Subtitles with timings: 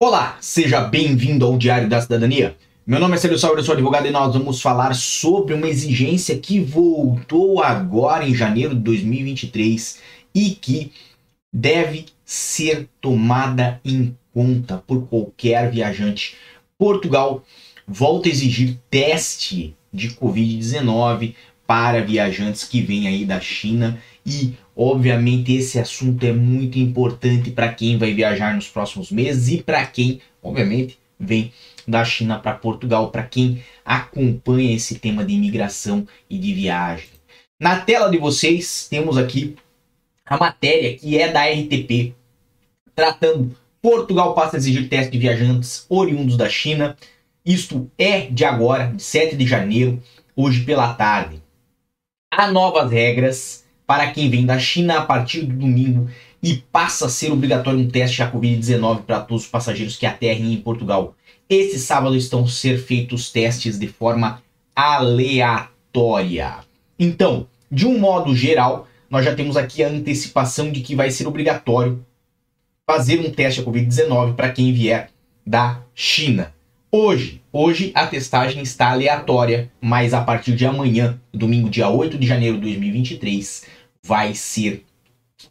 [0.00, 2.56] Olá, seja bem-vindo ao Diário da Cidadania.
[2.84, 6.36] Meu nome é Célio Sauer, eu sou advogado e nós vamos falar sobre uma exigência
[6.36, 10.00] que voltou agora em janeiro de 2023
[10.34, 10.90] e que
[11.52, 16.34] deve ser tomada em conta por qualquer viajante.
[16.76, 17.44] Portugal
[17.86, 21.36] volta a exigir teste de Covid-19
[21.68, 27.72] para viajantes que vêm aí da China e obviamente esse assunto é muito importante para
[27.72, 31.52] quem vai viajar nos próximos meses e para quem, obviamente, vem
[31.86, 37.08] da China para Portugal, para quem acompanha esse tema de imigração e de viagem.
[37.60, 39.56] Na tela de vocês temos aqui
[40.24, 42.14] a matéria que é da RTP,
[42.94, 46.96] tratando Portugal passa a exigir teste de viajantes oriundos da China.
[47.44, 50.02] Isto é de agora, de 7 de janeiro,
[50.34, 51.42] hoje pela tarde.
[52.32, 56.08] Há novas regras para quem vem da China a partir do domingo
[56.42, 60.52] e passa a ser obrigatório um teste à Covid-19 para todos os passageiros que aterrem
[60.52, 61.14] em Portugal.
[61.48, 64.42] Esse sábado estão ser feitos testes de forma
[64.74, 66.58] aleatória.
[66.98, 71.26] Então, de um modo geral, nós já temos aqui a antecipação de que vai ser
[71.26, 72.04] obrigatório
[72.86, 75.10] fazer um teste à Covid-19 para quem vier
[75.46, 76.53] da China.
[76.96, 82.24] Hoje, hoje a testagem está aleatória, mas a partir de amanhã, domingo dia 8 de
[82.24, 83.64] janeiro de 2023,
[84.00, 84.84] vai ser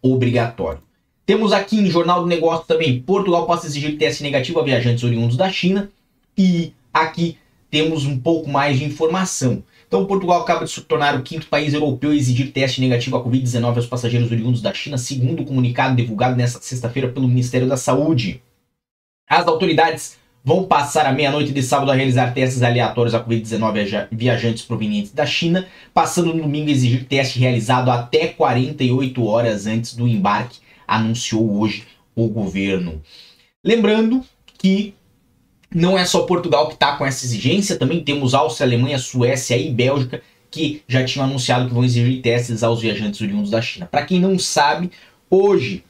[0.00, 0.80] obrigatório.
[1.26, 5.02] Temos aqui em Jornal do Negócio também, Portugal passa a exigir teste negativo a viajantes
[5.02, 5.90] oriundos da China
[6.38, 7.36] e aqui
[7.68, 9.60] temos um pouco mais de informação.
[9.88, 13.24] Então, Portugal acaba de se tornar o quinto país europeu a exigir teste negativo à
[13.24, 17.76] Covid-19 aos passageiros oriundos da China, segundo o comunicado divulgado nesta sexta-feira pelo Ministério da
[17.76, 18.40] Saúde.
[19.28, 24.08] As autoridades vão passar a meia-noite de sábado a realizar testes aleatórios à Covid-19 a
[24.12, 29.96] viajantes provenientes da China, passando no domingo a exigir teste realizado até 48 horas antes
[29.96, 31.84] do embarque, anunciou hoje
[32.14, 33.00] o governo.
[33.64, 34.22] Lembrando
[34.58, 34.94] que
[35.74, 39.70] não é só Portugal que está com essa exigência, também temos Áustria, Alemanha, Suécia e
[39.70, 43.86] Bélgica que já tinham anunciado que vão exigir testes aos viajantes oriundos da China.
[43.90, 44.88] Para quem não sabe,
[45.28, 45.82] hoje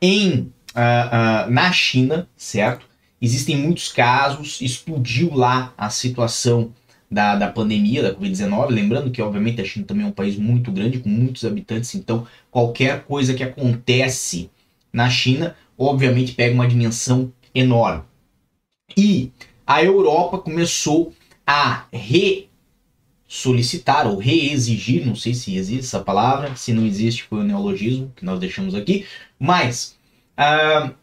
[0.00, 2.85] em uh, uh, na China, certo?
[3.20, 6.72] Existem muitos casos, explodiu lá a situação
[7.10, 8.70] da, da pandemia da Covid-19.
[8.70, 12.26] Lembrando que, obviamente, a China também é um país muito grande, com muitos habitantes, então
[12.50, 14.50] qualquer coisa que acontece
[14.92, 18.02] na China, obviamente, pega uma dimensão enorme.
[18.96, 19.32] E
[19.66, 21.12] a Europa começou
[21.46, 27.44] a re-solicitar ou reexigir, não sei se existe essa palavra, se não existe foi o
[27.44, 29.04] neologismo que nós deixamos aqui,
[29.38, 29.96] mas
[30.38, 30.94] uh,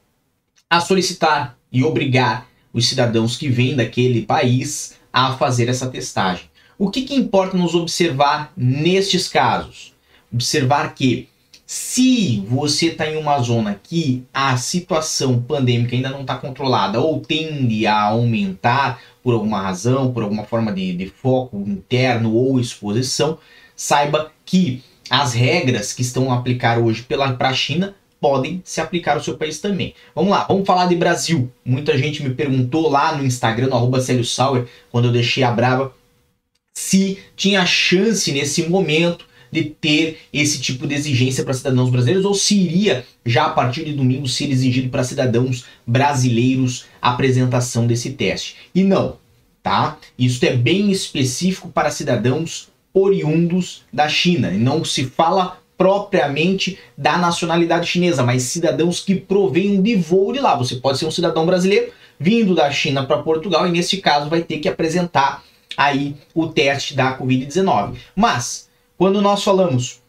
[0.69, 6.45] a solicitar e obrigar os cidadãos que vêm daquele país a fazer essa testagem.
[6.77, 9.93] O que, que importa nos observar nestes casos?
[10.31, 11.27] Observar que
[11.65, 17.19] se você está em uma zona que a situação pandêmica ainda não está controlada ou
[17.19, 23.37] tende a aumentar por alguma razão, por alguma forma de, de foco interno ou exposição,
[23.75, 29.15] saiba que as regras que estão a aplicar hoje para a China podem se aplicar
[29.15, 29.93] ao seu país também.
[30.15, 31.51] Vamos lá, vamos falar de Brasil.
[31.65, 35.93] Muita gente me perguntou lá no Instagram, no arroba Sauer, quando eu deixei a brava,
[36.73, 42.33] se tinha chance nesse momento de ter esse tipo de exigência para cidadãos brasileiros ou
[42.33, 48.11] se iria já a partir de domingo ser exigido para cidadãos brasileiros a apresentação desse
[48.11, 48.55] teste.
[48.73, 49.17] E não,
[49.61, 49.97] tá?
[50.17, 54.49] Isso é bem específico para cidadãos oriundos da China.
[54.49, 60.39] E não se fala propriamente da nacionalidade chinesa, mas cidadãos que provêm de voo de
[60.39, 60.55] lá.
[60.55, 64.41] Você pode ser um cidadão brasileiro vindo da China para Portugal e nesse caso vai
[64.41, 65.43] ter que apresentar
[65.75, 67.95] aí o teste da Covid-19.
[68.15, 70.01] Mas quando nós falamos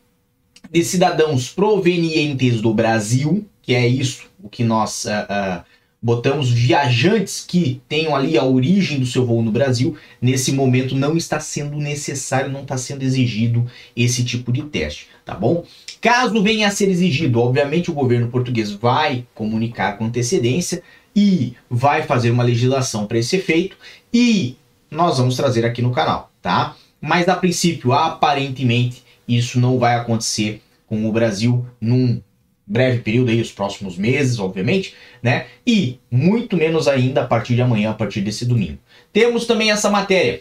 [0.71, 5.65] de cidadãos provenientes do Brasil, que é isso o que nós uh, uh,
[6.05, 11.17] botamos viajantes que tenham ali a origem do seu voo no Brasil, nesse momento não
[11.17, 13.67] está sendo necessário, não está sendo exigido
[13.97, 15.65] esse tipo de teste, tá bom?
[16.03, 20.83] Caso venha a ser exigido, obviamente o governo português vai comunicar com antecedência
[21.17, 23.75] e vai fazer uma legislação para esse efeito
[24.13, 24.59] e
[24.91, 26.77] nós vamos trazer aqui no canal, tá?
[27.01, 32.21] Mas a princípio, aparentemente, isso não vai acontecer com o Brasil num
[32.67, 35.47] breve período aí, os próximos meses, obviamente, né?
[35.67, 38.79] E muito menos ainda a partir de amanhã, a partir desse domingo.
[39.13, 40.41] Temos também essa matéria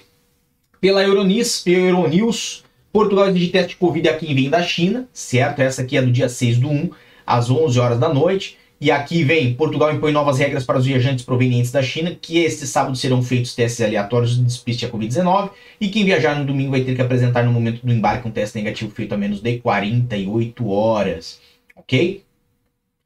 [0.80, 5.62] pela Euronews, Euronews, Portugal exige teste de Covid a quem vem da China, certo?
[5.62, 6.92] Essa aqui é do dia 6 do 1,
[7.26, 8.58] às 11 horas da noite.
[8.80, 12.68] E aqui vem, Portugal impõe novas regras para os viajantes provenientes da China, que este
[12.68, 16.82] sábado serão feitos testes aleatórios de despiste a Covid-19, e quem viajar no domingo vai
[16.82, 20.70] ter que apresentar no momento do embarque um teste negativo feito a menos de 48
[20.70, 21.40] horas
[21.76, 22.24] ok?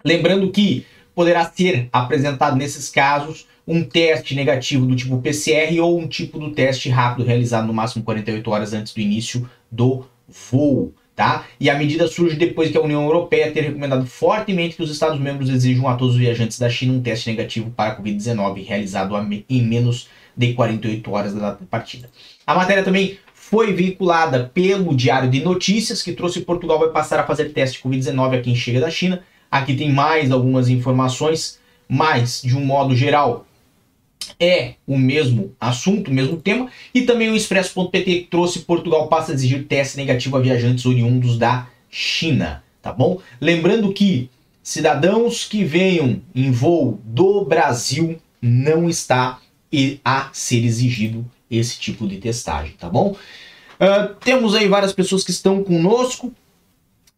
[0.03, 6.07] Lembrando que poderá ser apresentado nesses casos um teste negativo do tipo PCR ou um
[6.07, 10.93] tipo do teste rápido realizado no máximo 48 horas antes do início do voo.
[11.15, 11.47] Tá?
[11.59, 15.49] E a medida surge depois que a União Europeia ter recomendado fortemente que os Estados-membros
[15.49, 19.15] exijam a todos os viajantes da China um teste negativo para a Covid-19 realizado
[19.49, 22.07] em menos de 48 horas da data de partida.
[22.45, 23.17] A matéria também
[23.49, 27.83] foi veiculada pelo Diário de Notícias, que trouxe Portugal vai passar a fazer teste de
[27.83, 29.23] Covid-19 a quem chega da China.
[29.49, 31.57] Aqui tem mais algumas informações,
[31.87, 33.47] mas de um modo geral
[34.37, 36.69] é o mesmo assunto, o mesmo tema.
[36.93, 41.69] E também o Expresso.pt trouxe Portugal passa a exigir teste negativo a viajantes oriundos da
[41.89, 43.21] China, tá bom?
[43.39, 44.29] Lembrando que
[44.61, 49.39] cidadãos que venham em voo do Brasil não está
[50.03, 53.15] a ser exigido esse tipo de testagem, tá bom?
[53.79, 56.33] Uh, temos aí várias pessoas que estão conosco.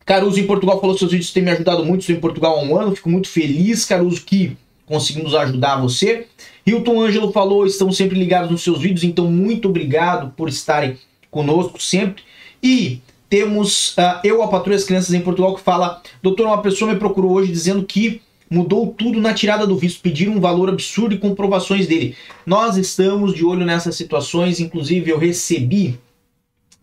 [0.06, 2.02] Caruso em Portugal falou que seus vídeos têm me ajudado muito.
[2.02, 6.28] Estou em Portugal há um ano, fico muito feliz, Caruso, que conseguimos ajudar você.
[6.66, 10.98] Hilton Ângelo falou, estão sempre ligados nos seus vídeos, então muito obrigado por estarem
[11.32, 12.24] conosco sempre.
[12.62, 16.92] E temos uh, eu, a Patrulha das Crianças em Portugal, que fala: Doutor, uma pessoa
[16.92, 21.14] me procurou hoje dizendo que mudou tudo na tirada do visto, pediram um valor absurdo
[21.14, 22.16] e comprovações dele.
[22.46, 26.00] Nós estamos de olho nessas situações, inclusive eu recebi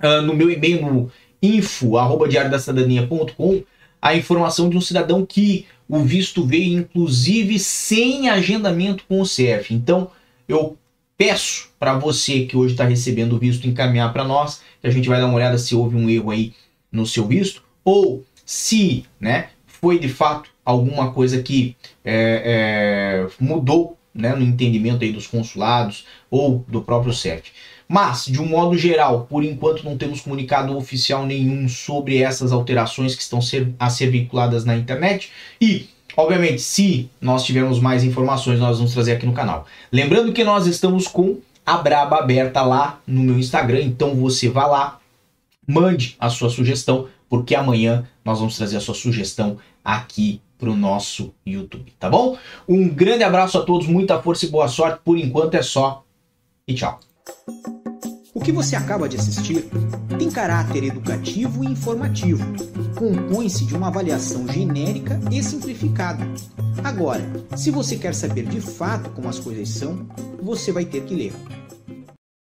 [0.03, 1.11] uh, no meu e-mail no
[1.43, 3.63] info@diariodacidadania.com
[4.01, 9.75] a informação de um cidadão que o visto veio inclusive sem agendamento com o CF.
[9.75, 10.11] Então,
[10.49, 10.77] eu
[11.17, 15.09] peço para você que hoje está recebendo o visto encaminhar para nós, que a gente
[15.09, 16.53] vai dar uma olhada se houve um erro aí
[16.93, 19.49] no seu visto ou se, né,
[19.81, 26.06] foi de fato alguma coisa que é, é, mudou, né, no entendimento aí dos consulados
[26.31, 27.52] ou do próprio CEF.
[27.88, 33.14] Mas, de um modo geral, por enquanto não temos comunicado oficial nenhum sobre essas alterações
[33.14, 35.31] que estão ser, a ser vinculadas na internet.
[35.61, 39.67] E, obviamente, se nós tivermos mais informações, nós vamos trazer aqui no canal.
[39.93, 44.67] Lembrando que nós estamos com a Braba aberta lá no meu Instagram, então você vá
[44.67, 44.99] lá,
[45.67, 50.76] mande a sua sugestão, porque amanhã nós vamos trazer a sua sugestão aqui para o
[50.76, 52.37] nosso YouTube, tá bom?
[52.69, 55.00] Um grande abraço a todos, muita força e boa sorte.
[55.05, 56.05] Por enquanto é só
[56.67, 56.99] e tchau.
[58.34, 59.69] O que você acaba de assistir
[60.19, 62.44] tem caráter educativo e informativo.
[62.94, 66.26] Compõe-se de uma avaliação genérica e simplificada.
[66.84, 67.25] Agora,
[67.56, 70.06] se você quer saber de fato como as coisas são,
[70.43, 71.32] você vai ter que ler.